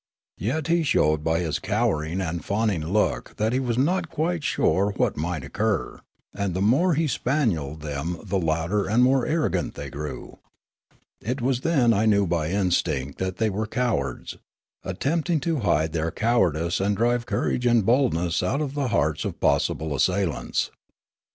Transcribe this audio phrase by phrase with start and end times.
[0.39, 4.93] Yet he showed by his cowering and fawning look that he was not quite sure
[4.97, 6.01] what might occur;
[6.33, 10.39] and the more he spanielled them the louder and more arrogant they grew.
[11.21, 14.37] It was then I knew by instinct that the}' were cowards,
[14.83, 19.39] attempting to hide their cowardice and drive courage and boldness out of the hearts of
[19.39, 20.71] possible assailants.